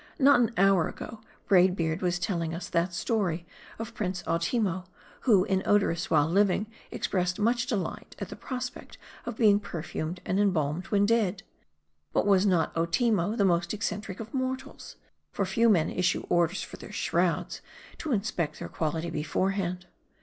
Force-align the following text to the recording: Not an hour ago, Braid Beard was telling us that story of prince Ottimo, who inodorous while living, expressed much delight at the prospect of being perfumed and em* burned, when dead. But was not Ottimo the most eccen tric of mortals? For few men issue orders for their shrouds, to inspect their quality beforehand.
Not 0.17 0.39
an 0.39 0.51
hour 0.57 0.87
ago, 0.87 1.19
Braid 1.47 1.75
Beard 1.75 2.01
was 2.01 2.17
telling 2.17 2.55
us 2.55 2.69
that 2.69 2.91
story 2.91 3.45
of 3.77 3.93
prince 3.93 4.23
Ottimo, 4.25 4.85
who 5.19 5.43
inodorous 5.45 6.09
while 6.09 6.27
living, 6.27 6.65
expressed 6.89 7.37
much 7.37 7.67
delight 7.67 8.15
at 8.17 8.29
the 8.29 8.35
prospect 8.35 8.97
of 9.27 9.37
being 9.37 9.59
perfumed 9.59 10.19
and 10.25 10.39
em* 10.39 10.53
burned, 10.53 10.87
when 10.87 11.05
dead. 11.05 11.43
But 12.13 12.25
was 12.25 12.47
not 12.47 12.73
Ottimo 12.73 13.37
the 13.37 13.45
most 13.45 13.69
eccen 13.77 14.01
tric 14.01 14.19
of 14.19 14.33
mortals? 14.33 14.95
For 15.31 15.45
few 15.45 15.69
men 15.69 15.91
issue 15.91 16.25
orders 16.29 16.63
for 16.63 16.77
their 16.77 16.91
shrouds, 16.91 17.61
to 17.99 18.11
inspect 18.11 18.57
their 18.57 18.69
quality 18.69 19.11
beforehand. 19.11 19.85